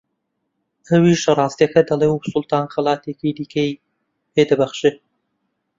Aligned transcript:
ئەویش 0.89 1.21
ڕاستییەکە 1.37 1.81
دەڵێ 1.89 2.07
و 2.11 2.23
سوڵتان 2.31 2.65
خەڵاتێکی 2.73 3.35
دیکەی 3.39 3.71
پێ 4.33 4.43
دەبەخشێ 4.49 4.91